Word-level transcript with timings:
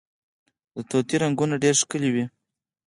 د 0.75 0.77
طوطي 0.89 1.15
رنګونه 1.23 1.55
ډیر 1.63 1.75
ښکلي 1.81 2.09
وي 2.15 2.25